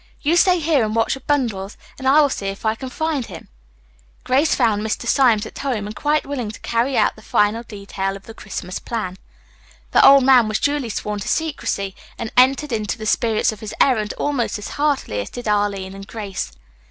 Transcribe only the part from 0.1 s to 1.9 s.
You stay here and watch the bundles